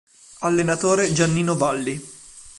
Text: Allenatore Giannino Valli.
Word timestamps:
Allenatore 0.41 1.13
Giannino 1.13 1.55
Valli. 1.55 2.01